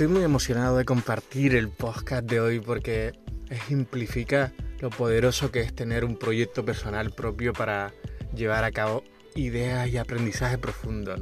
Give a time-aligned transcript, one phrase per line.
[0.00, 3.12] estoy muy emocionado de compartir el podcast de hoy porque
[3.50, 7.92] ejemplifica lo poderoso que es tener un proyecto personal propio para
[8.34, 11.14] llevar a cabo ideas y aprendizaje profundo.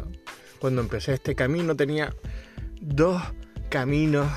[0.60, 2.14] Cuando empecé este camino tenía
[2.80, 3.20] dos
[3.68, 4.30] caminos,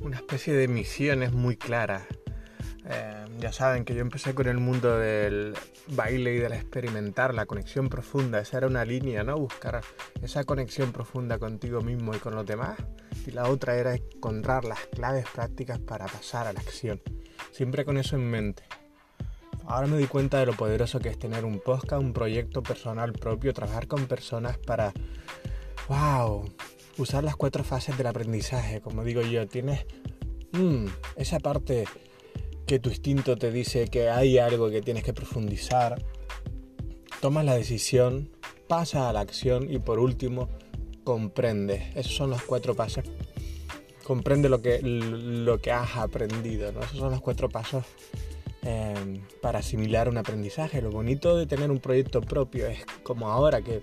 [0.00, 2.02] una especie de misiones muy claras.
[2.86, 5.54] Eh, ya saben que yo empecé con el mundo del
[5.88, 9.38] baile y del experimentar, la conexión profunda, esa era una línea, ¿no?
[9.38, 9.80] Buscar
[10.22, 12.76] esa conexión profunda contigo mismo y con los demás.
[13.26, 17.00] Y la otra era encontrar las claves prácticas para pasar a la acción.
[17.52, 18.64] Siempre con eso en mente.
[19.66, 23.14] Ahora me di cuenta de lo poderoso que es tener un podcast, un proyecto personal
[23.14, 24.92] propio, trabajar con personas para,
[25.88, 26.44] wow,
[26.98, 28.82] usar las cuatro fases del aprendizaje.
[28.82, 29.86] Como digo yo, tienes
[30.52, 31.86] mm, esa parte
[32.66, 36.02] que tu instinto te dice que hay algo que tienes que profundizar,
[37.20, 38.30] tomas la decisión,
[38.68, 40.48] pasa a la acción y por último
[41.04, 41.92] comprende.
[41.94, 43.04] Esos son los cuatro pasos.
[44.04, 46.72] Comprende lo que, lo que has aprendido.
[46.72, 46.80] ¿no?
[46.80, 47.84] Esos son los cuatro pasos
[48.62, 50.82] eh, para asimilar un aprendizaje.
[50.82, 53.82] Lo bonito de tener un proyecto propio es como ahora que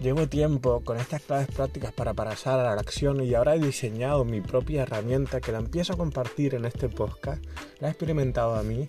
[0.00, 4.24] Llevo tiempo con estas claves prácticas para pasar a la acción y ahora he diseñado
[4.24, 7.44] mi propia herramienta que la empiezo a compartir en este podcast.
[7.78, 8.84] La he experimentado a mí,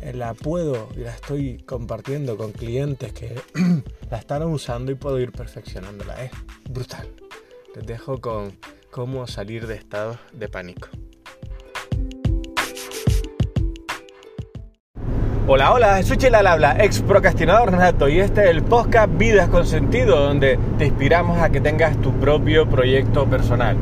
[0.00, 3.40] eh, la puedo y la estoy compartiendo con clientes que
[4.10, 6.24] la están usando y puedo ir perfeccionándola.
[6.24, 6.30] Es
[6.70, 7.08] brutal.
[7.74, 8.58] Les dejo con
[8.90, 10.88] cómo salir de estados de pánico.
[15.48, 19.64] Hola, hola, soy Chela habla, ex procrastinador nato, y este es el podcast Vidas con
[19.64, 23.76] Sentido, donde te inspiramos a que tengas tu propio proyecto personal.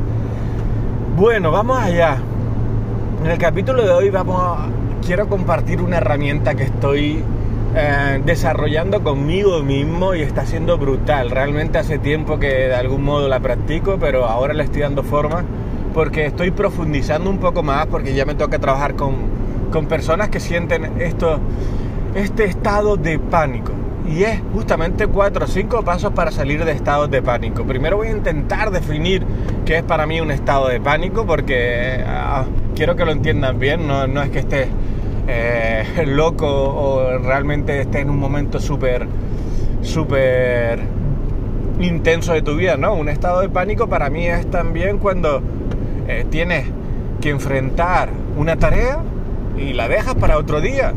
[1.17, 2.17] Bueno, vamos allá.
[3.23, 4.59] En el capítulo de hoy vamos
[5.03, 7.23] quiero compartir una herramienta que estoy
[7.75, 11.31] eh, desarrollando conmigo mismo y está siendo brutal.
[11.31, 15.43] Realmente hace tiempo que de algún modo la practico, pero ahora le estoy dando forma
[15.95, 19.34] porque estoy profundizando un poco más, porque ya me toca trabajar con
[19.75, 21.37] con personas que sienten esto,
[22.15, 23.73] este estado de pánico.
[24.09, 27.65] Y es justamente cuatro o cinco pasos para salir de estados de pánico.
[27.65, 29.25] Primero voy a intentar definir
[29.65, 33.85] qué es para mí un estado de pánico, porque ah, quiero que lo entiendan bien,
[33.85, 34.69] no, no es que esté
[35.27, 39.05] eh, loco o realmente esté en un momento súper,
[39.81, 40.79] súper
[41.81, 42.93] intenso de tu vida, ¿no?
[42.93, 45.41] Un estado de pánico para mí es también cuando
[46.07, 46.63] eh, tienes
[47.19, 48.07] que enfrentar
[48.37, 48.99] una tarea
[49.57, 50.93] y la dejas para otro día.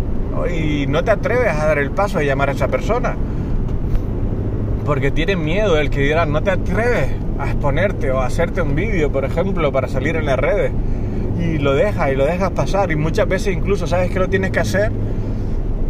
[0.53, 3.17] Y no te atreves a dar el paso a llamar a esa persona.
[4.85, 8.75] Porque tienes miedo el que dirán no te atreves a exponerte o a hacerte un
[8.75, 10.73] vídeo por ejemplo para salir en las redes
[11.39, 12.91] y lo dejas y lo dejas pasar.
[12.91, 14.93] Y muchas veces incluso sabes que lo tienes que hacer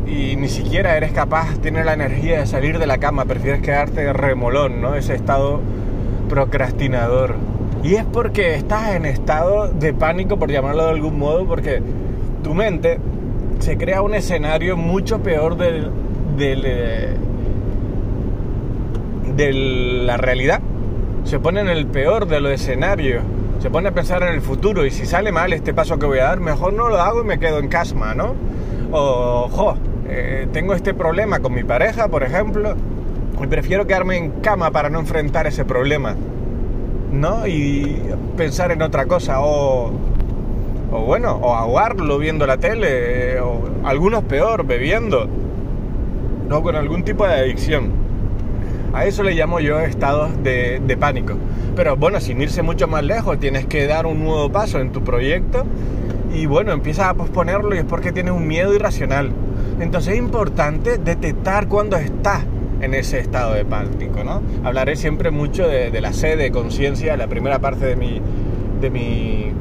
[0.07, 4.13] y ni siquiera eres capaz, tienes la energía de salir de la cama, prefieres quedarte
[4.13, 4.95] remolón, ¿no?
[4.95, 5.61] Ese estado
[6.29, 7.35] procrastinador.
[7.83, 11.83] Y es porque estás en estado de pánico, por llamarlo de algún modo, porque
[12.43, 12.99] tu mente
[13.61, 15.91] se crea un escenario mucho peor del,
[16.39, 17.17] eh,
[19.37, 20.61] de la realidad.
[21.25, 23.23] Se pone en el peor de los escenarios.
[23.61, 26.21] Se pone a pensar en el futuro y si sale mal este paso que voy
[26.21, 28.35] a dar, mejor no lo hago y me quedo en casma, ¿no?
[28.93, 29.75] O, jo,
[30.09, 32.75] eh, tengo este problema con mi pareja, por ejemplo,
[33.43, 36.15] y prefiero quedarme en cama para no enfrentar ese problema,
[37.13, 37.47] ¿no?
[37.49, 38.01] Y
[38.37, 39.41] pensar en otra cosa.
[39.41, 39.91] O
[40.91, 45.29] o bueno, o aguarlo viendo la tele, o algunos peor, bebiendo,
[46.49, 47.91] no con algún tipo de adicción.
[48.93, 51.35] A eso le llamo yo estados de, de, pánico.
[51.77, 55.05] Pero bueno, sin irse mucho más lejos, tienes que dar un nuevo paso en tu
[55.05, 55.65] proyecto
[56.35, 59.31] y bueno, empiezas a posponerlo y es porque tienes un miedo irracional.
[59.81, 62.45] Entonces es importante detectar cuando estás
[62.81, 64.43] en ese estado de pánico, ¿no?
[64.65, 68.21] Hablaré siempre mucho de, la sede de conciencia, la primera parte de mi,
[68.81, 69.53] de mi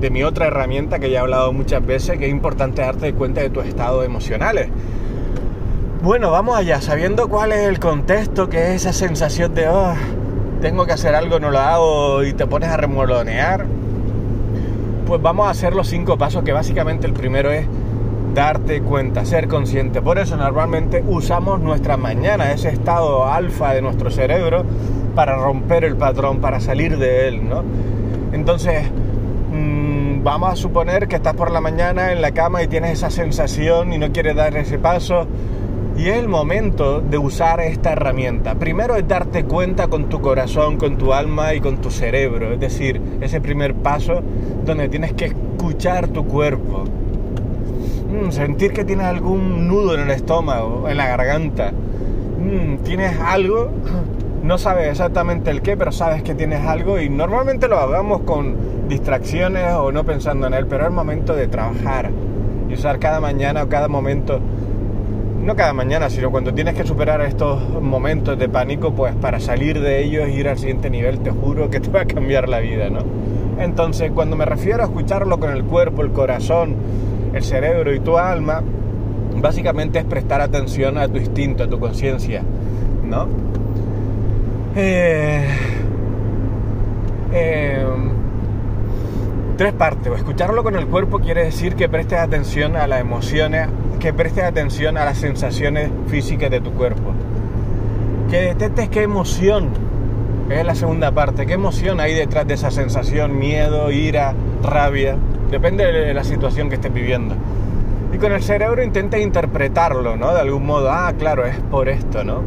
[0.00, 3.42] de mi otra herramienta que ya he hablado muchas veces, que es importante darte cuenta
[3.42, 4.68] de tus estados emocionales.
[6.02, 9.92] Bueno, vamos allá, sabiendo cuál es el contexto, que es esa sensación de, oh,
[10.62, 13.66] tengo que hacer algo, no lo hago y te pones a remolonear,
[15.06, 17.66] pues vamos a hacer los cinco pasos, que básicamente el primero es
[18.34, 20.00] darte cuenta, ser consciente.
[20.00, 24.64] Por eso normalmente usamos nuestra mañana, ese estado alfa de nuestro cerebro,
[25.14, 27.62] para romper el patrón, para salir de él, ¿no?
[28.32, 28.84] Entonces,
[30.22, 33.92] vamos a suponer que estás por la mañana en la cama y tienes esa sensación
[33.92, 35.26] y no quieres dar ese paso.
[35.96, 38.54] Y es el momento de usar esta herramienta.
[38.54, 42.54] Primero es darte cuenta con tu corazón, con tu alma y con tu cerebro.
[42.54, 44.22] Es decir, ese primer paso
[44.64, 46.84] donde tienes que escuchar tu cuerpo.
[48.08, 51.72] Mm, sentir que tienes algún nudo en el estómago, en la garganta.
[51.72, 53.70] Mm, tienes algo
[54.50, 58.88] no sabes exactamente el qué, pero sabes que tienes algo y normalmente lo hagamos con
[58.88, 62.10] distracciones o no pensando en él, pero es momento de trabajar
[62.68, 64.40] y usar cada mañana o cada momento,
[65.44, 69.80] no cada mañana, sino cuando tienes que superar estos momentos de pánico, pues para salir
[69.80, 72.58] de ellos e ir al siguiente nivel, te juro que te va a cambiar la
[72.58, 73.04] vida, ¿no?
[73.60, 76.74] Entonces, cuando me refiero a escucharlo con el cuerpo, el corazón,
[77.34, 78.64] el cerebro y tu alma,
[79.36, 82.42] básicamente es prestar atención a tu instinto, a tu conciencia,
[83.08, 83.28] ¿no?
[84.76, 85.48] Eh,
[87.32, 87.86] eh,
[89.56, 90.12] tres partes.
[90.12, 93.68] Escucharlo con el cuerpo quiere decir que prestes atención a las emociones,
[93.98, 97.12] que prestes atención a las sensaciones físicas de tu cuerpo.
[98.30, 99.70] Que detectes qué emoción
[100.48, 101.46] es la segunda parte.
[101.46, 103.38] ¿Qué emoción hay detrás de esa sensación?
[103.38, 105.16] Miedo, ira, rabia.
[105.50, 107.34] Depende de la situación que estés viviendo.
[108.12, 110.32] Y con el cerebro intenta interpretarlo, ¿no?
[110.32, 110.90] De algún modo.
[110.92, 112.42] Ah, claro, es por esto, ¿no?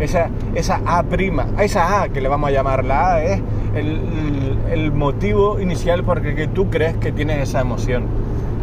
[0.00, 3.40] Esa, esa A prima, esa A que le vamos a llamar la A es
[3.74, 8.04] el, motivo inicial por el que tú crees que tienes esa emoción.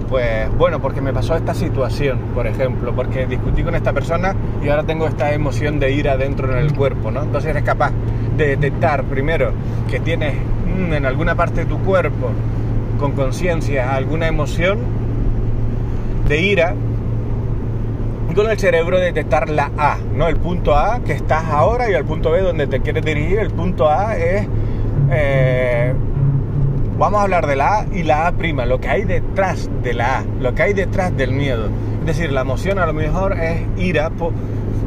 [0.09, 4.69] Pues bueno, porque me pasó esta situación, por ejemplo, porque discutí con esta persona y
[4.69, 7.23] ahora tengo esta emoción de ira dentro en el cuerpo, ¿no?
[7.23, 7.91] Entonces eres capaz
[8.37, 9.51] de detectar primero
[9.89, 12.29] que tienes mm, en alguna parte de tu cuerpo
[12.99, 14.79] con conciencia alguna emoción
[16.27, 16.75] de ira
[18.33, 20.27] con el cerebro detectar la A, ¿no?
[20.27, 23.39] El punto A que estás ahora y el punto B donde te quieres dirigir.
[23.39, 24.47] El punto A es
[25.11, 25.93] eh,
[26.97, 29.93] vamos a hablar de la A y la A prima, lo que hay detrás de
[29.93, 31.67] la A, lo que hay detrás del miedo.
[32.01, 34.11] Es decir, la emoción a lo mejor es ira,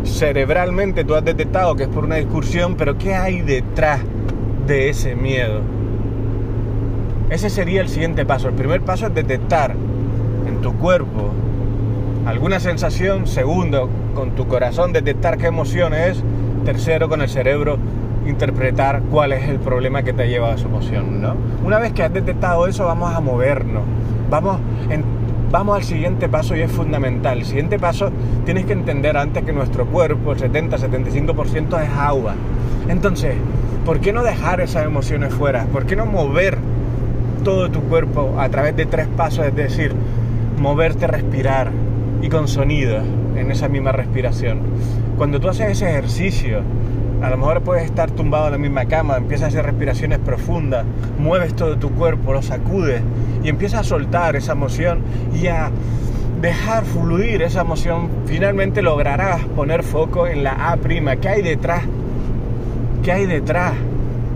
[0.05, 4.01] cerebralmente tú has detectado que es por una discusión, pero ¿qué hay detrás
[4.67, 5.61] de ese miedo?
[7.31, 8.49] Ese sería el siguiente paso.
[8.49, 9.75] El primer paso es detectar
[10.47, 11.33] en tu cuerpo
[12.27, 13.27] alguna sensación.
[13.27, 16.23] Segundo, con tu corazón detectar qué emoción es.
[16.65, 17.79] Tercero, con el cerebro
[18.27, 21.37] interpretar cuál es el problema que te lleva a su emoción, ¿no?
[21.65, 23.83] Una vez que has detectado eso, vamos a movernos,
[24.31, 24.59] vamos,
[25.51, 27.39] vamos al siguiente paso y es fundamental.
[27.39, 28.11] El siguiente paso
[28.45, 32.35] tienes que entender antes que nuestro cuerpo, el 70-75% es agua.
[32.89, 33.35] Entonces,
[33.85, 35.67] ¿por qué no dejar esas emociones fuera?
[35.67, 36.59] ¿Por qué no mover
[37.45, 39.47] todo tu cuerpo a través de tres pasos?
[39.47, 39.95] Es decir,
[40.59, 41.71] moverte, respirar
[42.23, 42.99] y con sonido
[43.37, 44.61] en esa misma respiración.
[45.17, 46.63] Cuando tú haces ese ejercicio,
[47.23, 50.85] a lo mejor puedes estar tumbado en la misma cama, empiezas a hacer respiraciones profundas,
[51.19, 53.03] mueves todo tu cuerpo, lo sacudes
[53.43, 55.01] y empiezas a soltar esa emoción
[55.35, 55.71] y a
[56.41, 58.09] dejar fluir esa emoción.
[58.27, 61.17] Finalmente lograrás poner foco en la A prima.
[61.17, 61.85] ¿Qué hay detrás?
[63.03, 63.73] ¿Qué hay detrás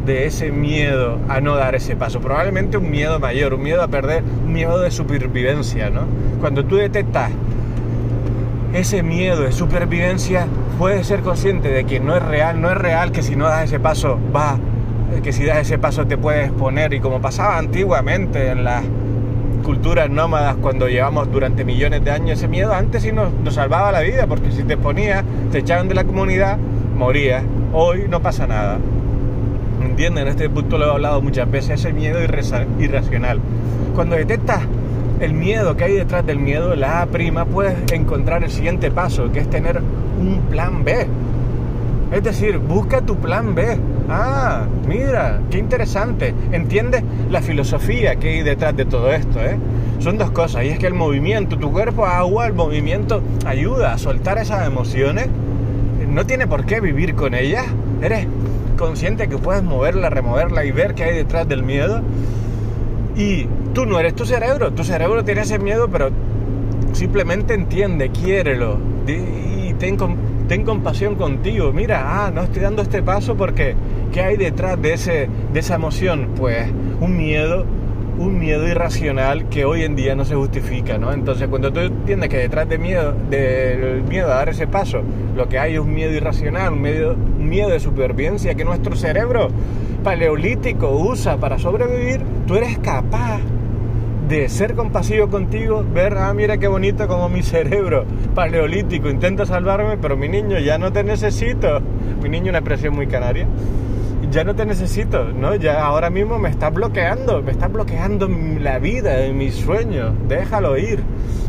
[0.06, 2.20] de ese miedo a no dar ese paso?
[2.20, 6.02] Probablemente un miedo mayor, un miedo a perder, un miedo de supervivencia, ¿no?
[6.40, 7.30] Cuando tú detectas
[8.72, 10.46] ese miedo de supervivencia,
[10.78, 13.64] puedes ser consciente de que no es real, no es real que si no das
[13.64, 14.58] ese paso va,
[15.14, 18.84] eh, que si das ese paso te puedes poner y como pasaba antiguamente en las
[19.64, 24.00] culturas nómadas cuando llevamos durante millones de años ese miedo, antes sí nos, salvaba la
[24.00, 26.58] vida porque si te ponías, te echaban de la comunidad,
[26.96, 27.44] morías.
[27.72, 28.78] Hoy no pasa nada.
[29.82, 30.26] ¿Entienden?
[30.26, 33.40] En este punto lo he hablado muchas veces, ese miedo irracional.
[33.94, 34.60] Cuando detectas
[35.20, 39.40] el miedo que hay detrás del miedo, la prima, puedes encontrar el siguiente paso, que
[39.40, 39.80] es tener
[40.20, 41.06] un plan B.
[42.12, 43.78] Es decir, busca tu plan B.
[44.08, 46.34] Ah, mira, qué interesante.
[46.52, 49.40] ¿Entiendes la filosofía que hay detrás de todo esto?
[49.40, 49.58] Eh?
[49.98, 50.64] Son dos cosas.
[50.64, 55.28] Y es que el movimiento, tu cuerpo agua, el movimiento ayuda a soltar esas emociones.
[56.08, 57.66] No tiene por qué vivir con ellas.
[58.00, 58.26] Eres
[58.78, 62.00] consciente que puedes moverla, removerla y ver qué hay detrás del miedo.
[63.18, 64.72] Y tú no eres tu cerebro.
[64.72, 66.10] Tu cerebro tiene ese miedo, pero
[66.94, 68.78] simplemente entiende, quiérelo
[69.78, 69.96] ten,
[70.48, 71.72] ten compasión contigo.
[71.72, 73.74] Mira, ah, no estoy dando este paso porque
[74.12, 76.30] ¿qué hay detrás de, ese, de esa emoción?
[76.36, 76.68] Pues
[77.00, 77.64] un miedo,
[78.18, 81.12] un miedo irracional que hoy en día no se justifica, ¿no?
[81.12, 85.02] Entonces, cuando tú entiendes que detrás de miedo, del miedo a dar ese paso,
[85.36, 88.96] lo que hay es un miedo irracional, un miedo, un miedo de supervivencia que nuestro
[88.96, 89.48] cerebro
[90.02, 93.40] paleolítico usa para sobrevivir, tú eres capaz
[94.28, 99.96] de ser compasivo contigo, ver, ah, mira qué bonito como mi cerebro paleolítico intenta salvarme,
[99.96, 101.80] pero mi niño ya no te necesito.
[102.22, 103.46] Mi niño, una expresión muy canaria.
[104.30, 105.54] Ya no te necesito, ¿no?
[105.54, 108.28] Ya ahora mismo me está bloqueando, me está bloqueando
[108.60, 110.12] la vida, mis sueños.
[110.28, 111.02] Déjalo ir.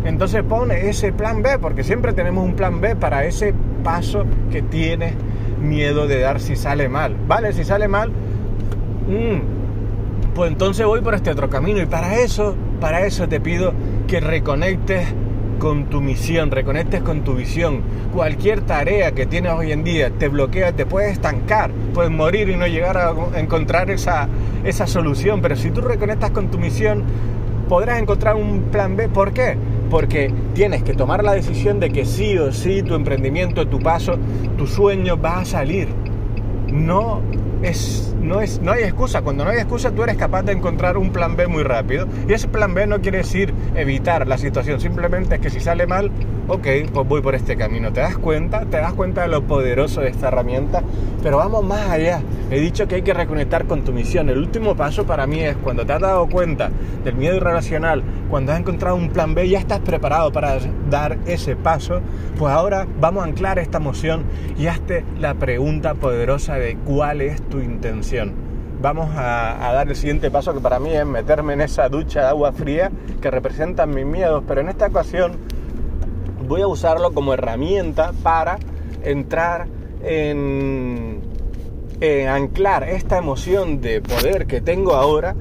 [0.05, 4.61] Entonces pone ese plan B, porque siempre tenemos un plan B para ese paso que
[4.61, 5.13] tienes
[5.61, 7.15] miedo de dar si sale mal.
[7.27, 11.81] Vale, si sale mal, mmm, pues entonces voy por este otro camino.
[11.81, 13.73] Y para eso para eso te pido
[14.07, 15.07] que reconectes
[15.59, 17.81] con tu misión, reconectes con tu visión.
[18.13, 22.55] Cualquier tarea que tienes hoy en día te bloquea, te puede estancar, puedes morir y
[22.55, 24.27] no llegar a encontrar esa,
[24.63, 25.41] esa solución.
[25.41, 27.03] Pero si tú reconectas con tu misión,
[27.67, 29.09] podrás encontrar un plan B.
[29.09, 29.57] ¿Por qué?
[29.91, 34.17] Porque tienes que tomar la decisión de que sí o sí tu emprendimiento, tu paso,
[34.57, 35.89] tu sueño va a salir.
[36.71, 37.21] No
[37.63, 39.21] es, no, es, no hay excusa.
[39.21, 42.07] Cuando no hay excusa, tú eres capaz de encontrar un plan B muy rápido.
[42.27, 45.87] Y ese plan B no quiere decir evitar la situación, simplemente es que si sale
[45.87, 46.11] mal,
[46.49, 47.93] ok, pues voy por este camino.
[47.93, 48.61] ¿Te das cuenta?
[48.61, 50.81] ¿Te das cuenta de lo poderoso de esta herramienta?
[51.21, 52.21] Pero vamos más allá.
[52.49, 54.29] He dicho que hay que reconectar con tu misión.
[54.29, 56.71] El último paso para mí es cuando te has dado cuenta
[57.03, 60.57] del miedo irracional, cuando has encontrado un plan B, ya estás preparado para
[60.89, 62.01] dar ese paso,
[62.37, 64.23] pues ahora vamos a anclar esta emoción
[64.57, 68.33] y hazte la pregunta poderosa de cuál es tu intención.
[68.81, 72.27] Vamos a, dar el siguiente paso que para mí es meterme en esa ducha de
[72.27, 72.89] agua fría
[73.21, 75.33] que representa mis miedos, pero en esta ocasión
[76.49, 78.57] voy a usarlo como herramienta para
[79.03, 79.67] entrar
[80.03, 81.21] en,
[82.27, 85.35] anclar esta emoción de poder que tengo ahora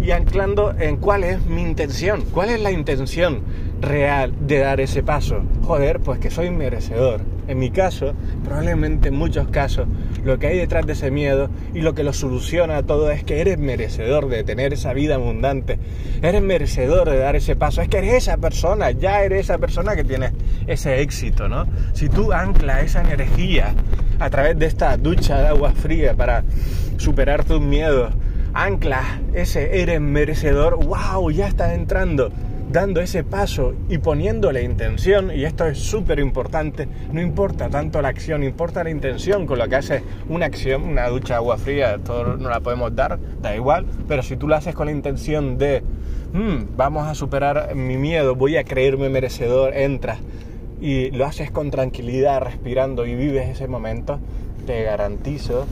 [0.00, 3.42] y anclando en cuál es mi intención, cuál es la intención
[3.80, 5.42] real de dar ese paso.
[5.62, 7.20] Joder, pues que soy merecedor.
[7.48, 8.14] En mi caso,
[8.44, 9.86] probablemente en muchos casos,
[10.24, 13.40] lo que hay detrás de ese miedo y lo que lo soluciona todo es que
[13.40, 15.78] eres merecedor de tener esa vida abundante.
[16.22, 17.82] Eres merecedor de dar ese paso.
[17.82, 20.32] Es que eres esa persona, ya eres esa persona que tiene
[20.66, 21.66] ese éxito, ¿no?
[21.92, 23.74] Si tú anclas esa energía
[24.18, 26.42] a través de esta ducha de agua fría para
[26.96, 28.12] superar tus miedos,
[28.54, 29.04] anclas
[29.34, 32.32] ese eres merecedor, wow, ya estás entrando
[32.76, 38.02] dando ese paso y poniendo la intención, y esto es súper importante, no importa tanto
[38.02, 40.02] la acción, importa la intención con lo que haces.
[40.28, 44.22] Una acción, una ducha de agua fría, todo no la podemos dar, da igual, pero
[44.22, 45.82] si tú lo haces con la intención de,
[46.34, 50.18] hmm, vamos a superar mi miedo, voy a creerme merecedor, entras
[50.78, 54.20] y lo haces con tranquilidad, respirando y vives ese momento,
[54.66, 55.64] te garantizo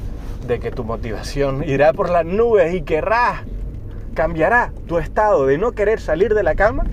[0.49, 3.43] de que tu motivación irá por las nubes y querrás
[4.15, 6.85] cambiará tu estado de no querer salir de la cama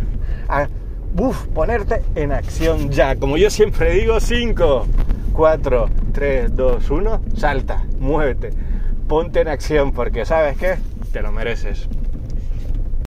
[0.48, 0.68] a
[1.54, 3.16] ponerte en acción ya.
[3.16, 4.88] Como yo siempre digo, 5,
[5.34, 8.52] 4, 3, 2, 1, salta, muévete,
[9.08, 10.78] ponte en acción porque sabes qué,
[11.12, 11.88] te lo mereces.